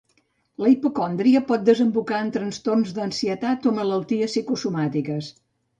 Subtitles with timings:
[0.63, 5.33] La hipocondria pot desembocar en trastorns d'ansietat o malalties psicosomàtiques.